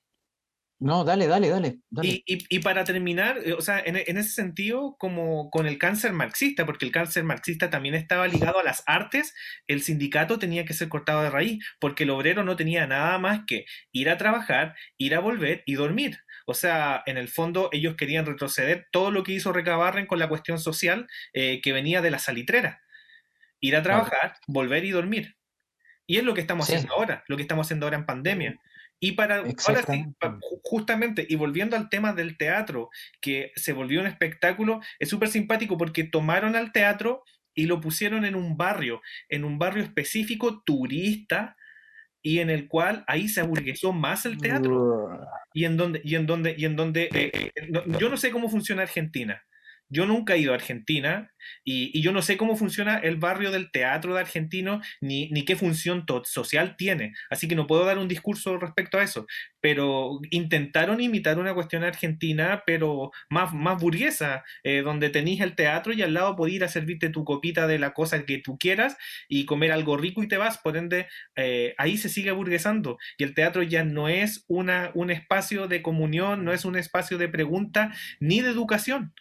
[0.82, 1.80] No, dale, dale, dale.
[2.26, 6.86] Y, para terminar, eh, o sea, en, ese sentido, como con el cáncer marxista, porque
[6.86, 9.36] el cáncer marxista también estaba ligado a las artes,
[9.68, 13.42] el sindicato tenía que ser cortado de raíz, porque el obrero no tenía nada más
[13.46, 16.18] que ir a trabajar, ir a volver y dormir.
[16.46, 20.30] O sea, en el fondo ellos querían retroceder todo lo que hizo Recabarren con la
[20.30, 22.82] cuestión social eh, que venía de la salitrera.
[23.60, 25.36] Ir a trabajar, volver y dormir.
[26.08, 28.60] Y es lo que estamos haciendo ahora, lo que estamos haciendo ahora en pandemia.
[29.00, 30.06] Y para ahora sí,
[30.64, 35.78] justamente, y volviendo al tema del teatro, que se volvió un espectáculo, es súper simpático
[35.78, 37.24] porque tomaron al teatro
[37.56, 41.58] y lo pusieron en un barrio, en un barrio específico turista,
[42.24, 45.20] y en el cual ahí se aburguesó más el teatro.
[45.54, 48.32] Y en donde y en donde y en donde eh, eh, no- yo no sé
[48.32, 49.42] cómo funciona Argentina
[49.92, 51.32] yo nunca he ido a Argentina
[51.64, 55.56] y, yo no sé cómo funciona el barrio del teatro de argentino ni, ni qué
[55.56, 59.28] función social tiene así que no puedo dar un discurso respecto a eso
[59.60, 65.94] pero intentaron imitar una cuestión argentina pero más, más burguesa eh, donde tenéis el teatro
[65.94, 68.98] y al lado podías ir a servirte tu copita de la cosa que tú quieras
[69.28, 73.24] y comer algo rico y te vas por ende eh, ahí se sigue burguesando y
[73.24, 77.30] el teatro ya no es una, un espacio de comunión, no es un espacio de
[77.30, 79.14] pregunta ni de educación.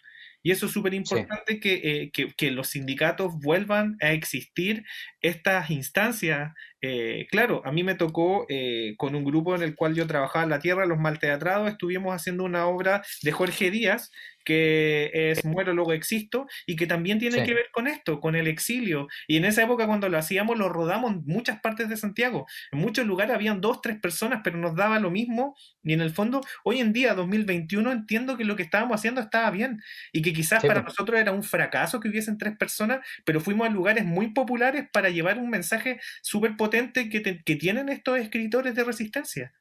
[0.43, 4.83] Y eso es súper importante que, eh, que, que los sindicatos vuelvan a existir
[5.21, 6.53] estas instancias.
[6.81, 10.43] Eh, claro, a mí me tocó eh, con un grupo en el cual yo trabajaba
[10.43, 14.11] en la tierra, los malteatrados, estuvimos haciendo una obra de Jorge Díaz
[14.43, 17.43] que es Muero luego existo y que también tiene Sí.
[17.45, 19.07] que ver con esto, con el exilio.
[19.27, 22.47] Y en esa época cuando lo hacíamos lo rodamos en muchas partes de Santiago.
[22.71, 25.55] En muchos lugares habían dos, tres personas, pero nos daba lo mismo.
[25.83, 29.51] Y en el fondo, hoy en día, 2021, entiendo que lo que estábamos haciendo estaba
[29.51, 29.79] bien
[30.11, 30.93] y que quizás Sí, para pues.
[30.95, 35.09] nosotros era un fracaso que hubiesen tres personas, pero fuimos a lugares muy populares para
[35.11, 39.53] llevar un mensaje súper potente que, te- que tienen estos escritores de resistencia.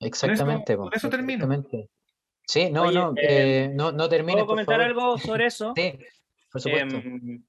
[0.00, 0.76] Exactamente.
[0.76, 1.44] con eso termino.
[1.44, 1.90] exactamente.
[2.46, 4.86] Sí, no, Oye, no, eh, eh, no, no termines, ¿Puedo por comentar favor.
[4.86, 5.72] algo sobre eso?
[5.76, 5.98] Sí,
[6.52, 6.96] por supuesto.
[6.96, 7.44] Em,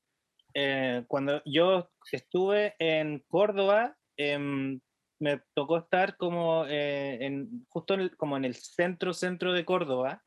[0.53, 4.79] eh, cuando yo estuve en Córdoba, em,
[5.19, 9.65] me tocó estar como eh, en, justo en el- como en el centro, centro de
[9.65, 10.23] Córdoba,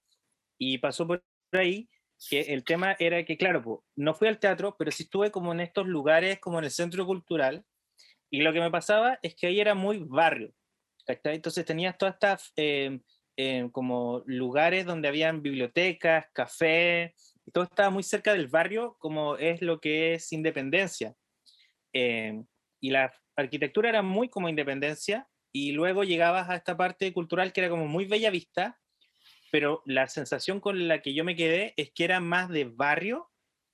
[0.58, 1.88] y pasó por ahí
[2.28, 5.52] que el tema era que, claro, po, no fui al teatro, pero sí estuve como
[5.52, 7.64] en estos lugares, como en el centro cultural,
[8.30, 10.54] y lo que me pasaba es que ahí era muy barrio,
[11.06, 11.34] ¿cachai?
[11.36, 13.00] Entonces tenías todas estas em,
[13.36, 17.14] em, como lugares donde habían bibliotecas, café,
[17.44, 21.14] y todo estaba muy cerca del barrio, como es lo que es Independencia.
[21.92, 22.40] Eh,
[22.80, 27.60] y la arquitectura era muy como Independencia, y luego llegabas a esta parte cultural que
[27.62, 28.78] era como muy bella vista,
[29.50, 33.28] pero la sensación con la que yo me quedé es que era más de barrio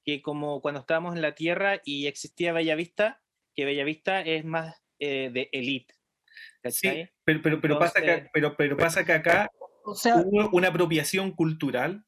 [0.04, 3.20] que como cuando estábamos en la tierra y existía Bellavista,
[3.56, 5.94] que Bellavista es más eh, de elite.
[6.68, 9.50] Sí, pero, pero, pasa que, pero, pero pasa que acá
[9.84, 12.04] O sea, hubo una apropiación cultural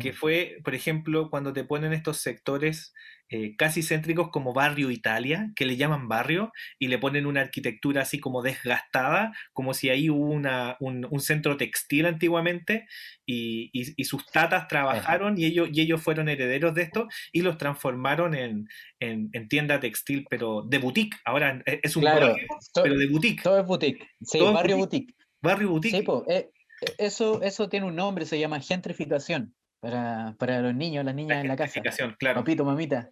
[0.00, 2.94] que mm, fue, por ejemplo, cuando te ponen estos sectores
[3.28, 8.02] eh, casi céntricos como Barrio Italia, que le llaman barrio, y le ponen una arquitectura
[8.02, 12.86] así como desgastada, como si ahí hubo una, un, un centro textil antiguamente,
[13.24, 17.40] y, y- y sus tatas trabajaron y ellos, y ellos fueron herederos de esto y
[17.42, 18.68] los transformaron en,
[19.00, 21.16] en, en tienda textil, pero de boutique.
[21.24, 22.46] Ahora eh, es un claro, barrio,
[22.82, 23.42] pero de boutique.
[23.42, 24.06] todo es boutique.
[24.22, 25.14] Sí, Todo barrio boutique.
[25.40, 25.96] Barrio boutique.
[25.96, 26.50] Sí, po, eh,
[26.82, 31.38] eh, eso, eso tiene un nombre, se llama gentrificación para, para los niños, las niñas
[31.42, 31.72] en la casa.
[31.74, 32.40] Gentrificación, claro.
[32.40, 33.10] Papito, mamita.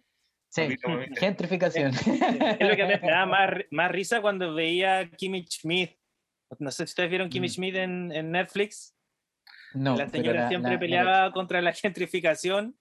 [0.49, 1.19] Sí, Papito, mamita.
[1.19, 1.91] gentrificación.
[2.59, 5.97] Es lo que me daba más, más risa cuando veía Kimmy Schmidt.
[6.59, 7.49] No sé si ustedes vieron Kimmy Mm.
[7.51, 8.95] Schmidt en, en Netflix.
[9.73, 12.77] No, la señora la- siempre la- la peleaba contra la gentrificación.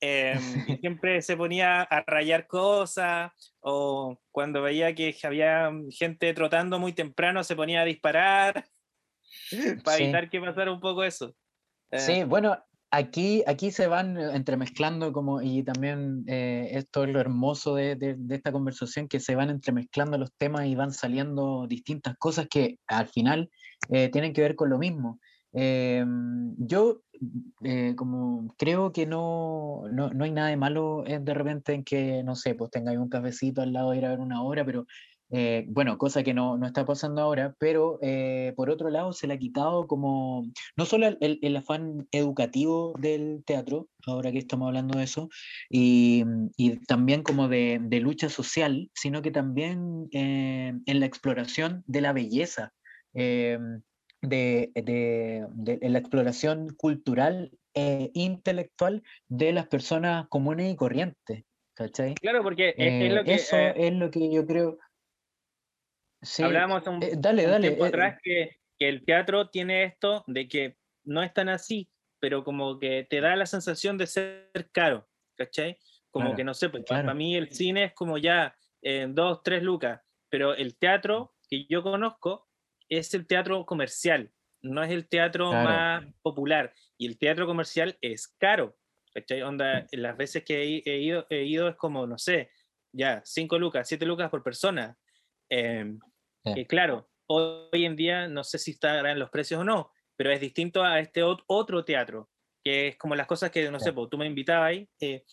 [0.00, 3.32] eh, y siempre se ponía a rayar cosas.
[3.60, 8.64] O cuando veía que había gente trotando muy temprano, se ponía a disparar.
[9.84, 10.04] para Sí.
[10.04, 11.34] evitar que pasara un poco eso.
[11.90, 12.56] Eh, Sí, bueno,
[12.96, 17.96] aquí, aquí se van eh, entremezclando como, y también eh, esto es lo hermoso de,
[17.96, 22.46] de- de esta conversación, que se van entremezclando los temas y van saliendo distintas cosas
[22.48, 23.50] que al final
[23.90, 25.20] eh, tienen que ver con lo mismo.
[25.52, 26.04] Eh,
[26.58, 27.02] yo
[27.62, 32.22] eh, como creo que no, no, no hay nada de malo de repente en que,
[32.24, 34.84] no sé, pues tengáis un cafecito al lado de ir a ver una obra, pero
[35.36, 39.26] eh, bueno, cosa que no, no está pasando ahora, pero eh, por otro lado se
[39.26, 40.44] le ha quitado como
[40.76, 45.28] no solo el, el- afán educativo del teatro, ahora que estamos hablando de eso,
[45.68, 46.22] y,
[46.56, 52.00] y también como de, de lucha social, sino que también eh, en la exploración de
[52.00, 52.72] la belleza,
[53.14, 53.58] eh,
[54.22, 61.44] de, de- de- la exploración cultural e intelectual de las personas comunes y corrientes.
[61.76, 62.14] ¿Cachai?
[62.14, 64.78] Claro, porque es, es Eh, lo que eso eh, es lo que yo creo.
[66.24, 67.68] Sí, hablábamos un, eh, dale, un dale.
[67.68, 71.88] tiempo eh, atrás que, que el teatro tiene esto de que no es tan así,
[72.20, 75.78] pero como que te da la sensación de ser caro, ¿cachai?
[76.10, 77.04] Como Claro, que no sé, pues claro.
[77.04, 81.66] para mí el cine es como ya eh, dos, tres lucas, pero el teatro que
[81.68, 82.48] yo conozco
[82.88, 84.30] es el teatro comercial,
[84.62, 85.64] no es el teatro Claro.
[85.68, 88.76] más popular, y el teatro comercial es caro,
[89.12, 89.42] ¿cachai?
[89.42, 92.50] Onda, las veces que he, he ido, he ido es como, no sé,
[92.92, 94.96] ya, cinco lucas, siete lucas por persona.
[95.50, 95.98] Em,
[96.52, 100.30] Que claro, hoy en día, no sé si estará en los precios o no, pero
[100.30, 102.30] es distinto a este otro teatro,
[102.62, 105.24] que es como las cosas que, no sé, pues, tú me invitabas ahí, eh,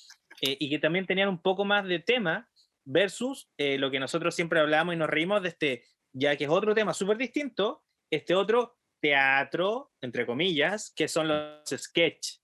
[0.42, 2.50] eh, y que también tenían un poco más de tema
[2.86, 6.50] versus eh, lo que nosotros siempre hablamos y nos reímos de este, ya que es
[6.50, 12.38] otro tema súper distinto, este otro teatro, entre comillas, que son los sketch,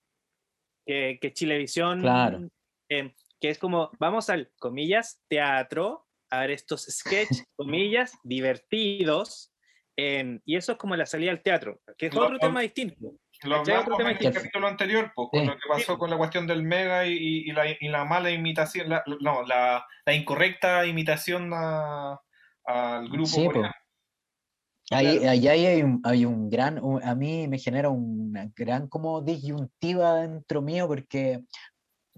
[0.86, 2.48] que, que Chilevisión, claro.
[2.88, 9.52] que es como, vamos al, comillas, teatro, a ver estos sketch, comillas, divertidos,
[9.96, 13.14] y eso es como la salida al teatro, que es otro tema distinto.
[13.42, 16.62] Lo hablamos en el capítulo anterior, pues, con lo que pasó con la cuestión del
[16.62, 22.20] mega y, y, la, y la, mala imitación, la, no, la, la incorrecta imitación a,
[22.64, 23.74] al grupo sí, coreano.
[24.90, 30.22] Ahí, ahí hay, un, hay un gran, a mí me genera una gran como disyuntiva
[30.22, 31.44] dentro mío porque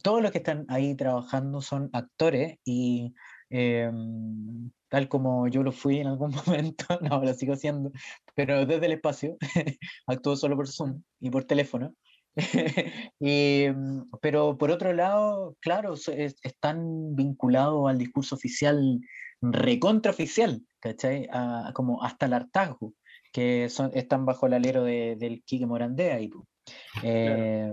[0.03, 3.13] todos los que están ahí trabajando son actores y
[3.51, 7.93] em, tal como yo lo fui en algún momento, no, lo sigo siendo,
[8.35, 9.37] pero desde el espacio,
[10.07, 11.95] actúo solo por Zoom y por teléfono.
[13.21, 19.01] y, mm, pero por otro lado, claro, están vinculados al discurso oficial,
[19.43, 21.29] recontraoficial, ¿cachai?
[21.75, 22.95] como hasta el hartazgo,
[23.33, 26.21] que son, están bajo el alero de, del Quique Morandea.
[26.21, 26.31] Y,
[27.03, 27.73] eh,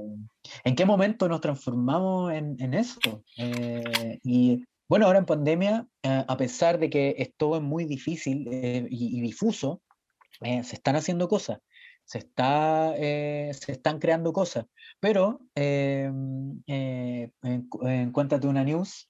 [0.63, 3.23] ¿En qué momento nos transformamos en, en eso?
[3.37, 8.47] Eh, y bueno, ahora en pandemia, eh, a pesar de que esto es muy difícil
[8.51, 9.81] eh, y, difuso,
[10.41, 11.59] eh, se están haciendo cosas,
[12.05, 14.65] se, está, se están creando cosas.
[14.99, 19.07] Pero en, en Cuéntate una News,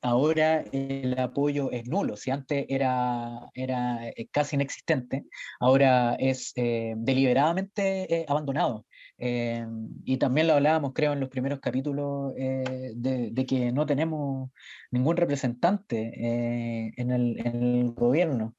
[0.00, 2.16] ahora el apoyo es nulo.
[2.16, 4.00] Si antes era, era
[4.32, 5.26] casi inexistente,
[5.60, 8.86] ahora es deliberadamente abandonado.
[9.20, 9.66] Eh,
[10.04, 14.50] y también lo hablábamos, creo, en los primeros capítulos, eh, de, que no tenemos
[14.92, 18.54] ningún representante eh, en, el, en, el, gobierno.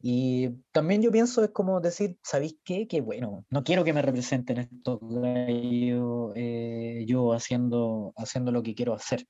[0.00, 2.86] Y también yo pienso, es como decir, ¿sabéis qué?
[2.86, 6.34] Que bueno, no quiero que me representen estos gallos,
[7.06, 9.24] yo haciendo, haciendo lo que quiero hacer.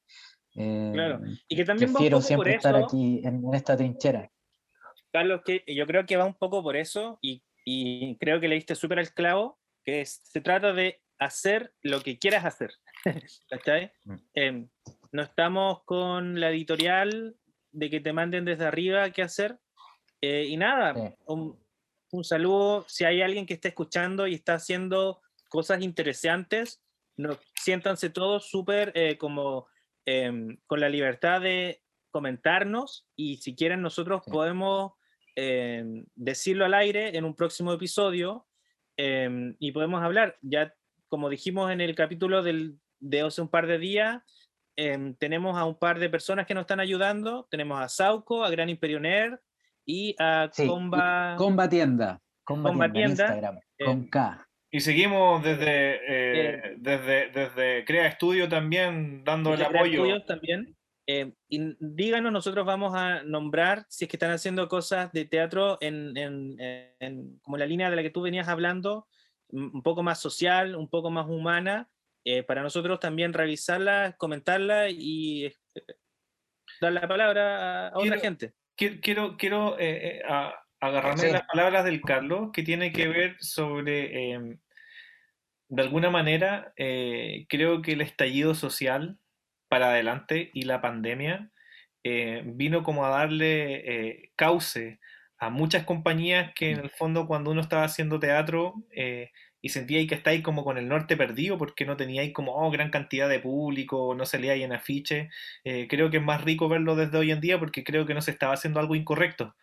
[0.53, 4.29] claro, y que también prefiero siempre estar aquí en, en, esta trinchera.
[5.13, 8.57] Carlos, que yo creo que va un poco por eso, y, y creo que le
[8.57, 12.73] diste súper al clavo, que se trata de hacer lo que quieras hacer.
[13.51, 13.93] ¿Cachai?
[14.35, 14.69] Em,
[15.13, 17.37] no estamos con la editorial
[17.73, 19.59] de que te manden desde arriba qué hacer.
[20.21, 20.95] Eh, y nada,
[21.27, 21.59] un,
[22.11, 22.85] un, saludo.
[22.89, 26.83] Si hay alguien que está escuchando y está haciendo cosas interesantes,
[27.17, 29.67] no, siéntanse todos súper eh, como
[30.05, 34.93] em, con la libertad de comentarnos y si quieren nosotros podemos
[35.37, 38.47] em, decirlo al aire en un próximo episodio
[38.97, 40.37] Em, y podemos hablar.
[40.43, 40.75] Ya,
[41.09, 44.23] como dijimos en el capítulo del, de hace un par de días,
[44.77, 47.47] em, tenemos a un par de personas que nos están ayudando.
[47.51, 49.41] Tenemos a Sauco, a Gran Imperioner
[49.85, 51.35] y a Comba...
[51.37, 52.21] Comba Tienda.
[52.45, 54.49] Comba, Tienda, Instagram, em, con K.
[54.71, 60.23] Y seguimos desde, eh, desde, desde Crea Estudio también dando el apoyo.
[60.25, 60.74] también.
[61.07, 65.77] Eh, y díganos, nosotros vamos a nombrar si es que están haciendo cosas de teatro
[65.81, 66.57] en, en,
[66.99, 69.07] en, como la línea de la que tú venías hablando,
[69.49, 71.91] un poco más social, un poco más humana,
[72.25, 75.55] eh, para nosotros también revisarla, comentarla y eh,
[76.81, 78.55] dar la palabra a, otra gente.
[78.77, 79.77] Quiero, quiero
[80.81, 84.59] agarrarme las palabras del Carlos, que tiene que ver sobre, em,
[85.69, 89.19] de alguna manera, creo que el estallido social
[89.75, 91.51] para adelante y la pandemia
[92.05, 95.01] eh, vino como a darle eh, cauce
[95.37, 100.07] a muchas compañías que en el fondo cuando uno estaba haciendo teatro eh, y sentía
[100.07, 103.41] que estáis como con el norte perdido porque no teníais como oh, gran cantidad de
[103.41, 105.29] público, no salía ahí en afiche,
[105.65, 108.31] creo que es más rico verlo desde hoy en día porque creo que no se
[108.31, 109.57] estaba haciendo algo incorrecto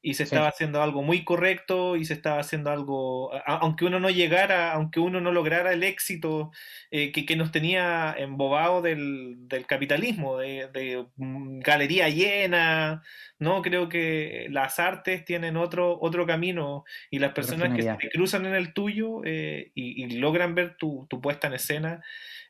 [0.00, 4.10] y se estaba haciendo algo muy correcto y se estaba haciendo algo, aunque uno no
[4.10, 6.52] llegara, aunque uno no lograra el éxito
[6.90, 13.02] eh, que, que, nos tenía embobado del, del capitalismo, de, de, mm, galería llena,
[13.40, 13.60] ¿no?
[13.60, 18.54] Creo que las artes tienen otro, otro camino y las personas que se cruzan en
[18.54, 22.02] el tuyo eh, y, y, logran ver tu, tu puesta en escena,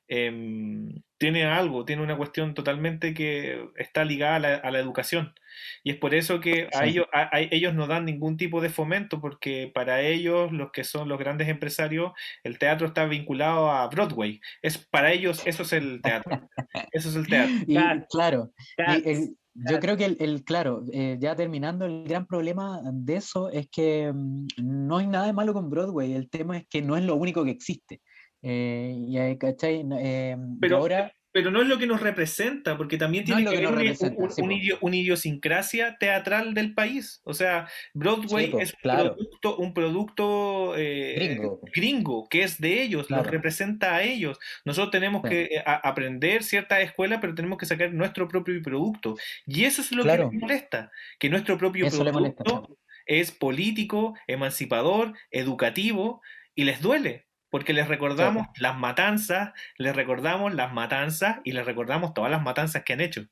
[0.09, 5.35] eh, tiene algo, tiene una cuestión totalmente que está ligada a la, a la educación.
[5.83, 9.21] Y es por eso que a ellos, a, ellos no dan ningún tipo de fomento,
[9.21, 12.13] porque para ellos, los que son los grandes empresarios,
[12.45, 14.41] el teatro está vinculado a Broadway.
[14.63, 16.49] Es, para ellos eso es el teatro.
[16.93, 17.55] Eso es el teatro.
[17.67, 17.77] Y,
[18.11, 18.53] claro.
[18.77, 23.17] Y el, yo creo que el, el claro, eh, ya terminando, el gran problema de
[23.17, 26.13] eso es que mm, no hay nada de malo con Broadway.
[26.13, 28.01] El tema es que no es lo único que existe.
[28.43, 29.85] Eh, y, ¿cachai?
[30.01, 33.69] Eh, pero, ahora, pero no es lo que nos representa, porque también tiene que, haber
[33.69, 37.21] una, idiosincrasia teatral del país.
[37.23, 41.39] O sea, Broadway es un producto, un producto eh,
[41.73, 42.29] gringo.
[42.29, 44.39] que es de ellos, los representa a ellos.
[44.65, 49.17] Nosotros tenemos que eh, aprender ciertas escuelas, pero tenemos que sacar nuestro propio producto.
[49.47, 56.21] Y eso es lo que nos molesta, que nuestro propio producto es político, emancipador, educativo,
[56.55, 62.15] y les duele porque les recordamos las matanzas, les recordamos las matanzas y les recordamos
[62.15, 63.25] todas las matanzas que han hecho.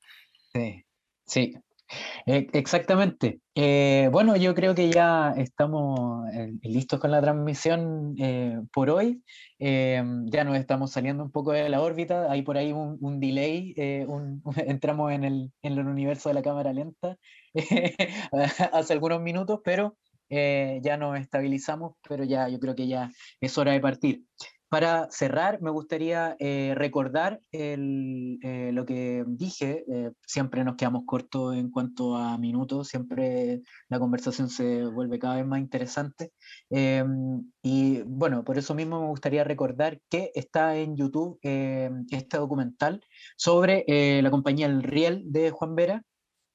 [0.53, 0.85] Sí,
[1.27, 1.55] sí,
[2.27, 3.41] e, exactamente.
[3.55, 9.23] Eh, bueno, yo creo que ya estamos eh, listos con la transmisión eh, por hoy.
[9.59, 12.31] ya nos estamos saliendo un poco de la órbita.
[12.31, 13.75] Hay por ahí un, delay.
[14.57, 17.17] entramos en el, en el universo de la cámara lenta
[18.73, 19.97] hace algunos minutos, pero
[20.29, 23.11] eh, ya nos estabilizamos, pero ya yo creo que ya
[23.41, 24.25] es hora de partir.
[24.69, 29.85] Para cerrar, me gustaría eh, recordar eh, lo que dije.
[30.27, 35.47] siempre nos quedamos cortos en cuanto a minutos, siempre la conversación se vuelve cada vez
[35.47, 36.33] más interesante.
[37.63, 41.39] y bueno, por eso mismo me gustaría recordar que está en YouTube
[42.11, 43.01] este documental
[43.37, 43.85] sobre
[44.21, 46.03] la compañía El Riel de Juan Vera,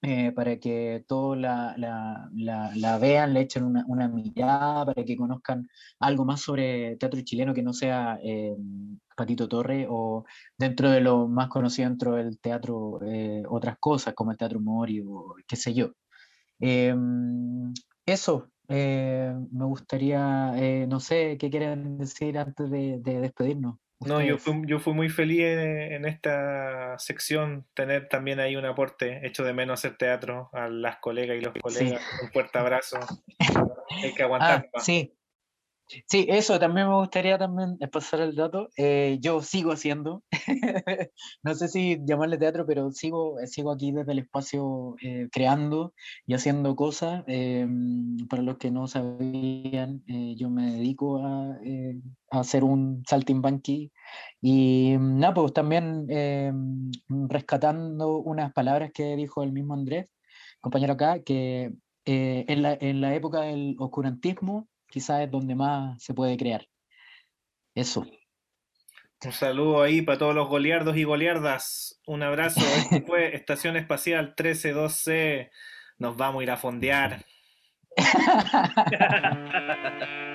[0.03, 5.67] eh, para que todos la, la, la, vean, le echen una, mirada, para que conozcan
[5.99, 8.55] algo más sobre teatro chileno que no sea eh,
[9.15, 10.25] Patito Torre o
[10.57, 15.01] dentro de lo más conocido dentro del teatro eh, otras cosas como el teatro Mori
[15.05, 15.91] o qué sé yo.
[16.59, 17.73] Em,
[18.05, 23.77] eso, me gustaría, no sé, ¿qué quieren decir antes de despedirnos?
[24.05, 29.25] No, yo fui, yo fui muy feliz en, esta sección, tener también ahí un aporte,
[29.25, 32.01] hecho de menos hacer teatro a las colegas y los colegas.
[32.23, 32.99] Un fuerte abrazo.
[34.03, 34.69] Hay que aguantar.
[34.73, 35.13] Ah, sí,
[36.07, 38.69] Sí, eso también me gustaría también pasar el dato.
[38.77, 40.23] Eh, yo sigo haciendo,
[41.43, 45.93] no sé si llamarle teatro, pero sigo, sigo aquí desde el espacio eh, creando
[46.25, 47.23] y haciendo cosas.
[47.27, 47.67] Eh,
[48.29, 51.57] para los que no sabían, yo me dedico a,
[52.31, 53.91] hacer un saltimbanqui
[54.41, 56.07] y nada, pues también
[57.09, 60.07] rescatando unas palabras que dijo el mismo Andrés,
[60.61, 61.73] compañero acá, que
[62.05, 66.67] en la, en la época del oscurantismo, quizás es donde más se puede crear.
[67.73, 68.05] Eso.
[69.23, 72.01] Un saludo ahí para todos los goliardos y goliardas.
[72.05, 72.59] Un abrazo.
[72.59, 75.51] Este fue Estación Espacial 132C.
[75.99, 77.25] Nos vamos a ir a fondear.